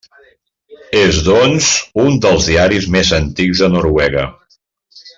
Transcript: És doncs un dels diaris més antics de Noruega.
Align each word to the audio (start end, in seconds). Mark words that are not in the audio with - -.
És 1.01 1.19
doncs 1.27 1.67
un 2.05 2.17
dels 2.25 2.49
diaris 2.53 2.91
més 2.99 3.15
antics 3.21 3.63
de 3.67 3.71
Noruega. 3.79 4.29